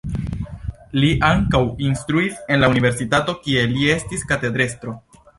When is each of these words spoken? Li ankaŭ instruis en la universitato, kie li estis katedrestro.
Li 1.01 1.09
ankaŭ 1.27 1.59
instruis 1.87 2.39
en 2.55 2.63
la 2.63 2.69
universitato, 2.73 3.35
kie 3.43 3.65
li 3.75 3.85
estis 3.97 4.25
katedrestro. 4.33 4.95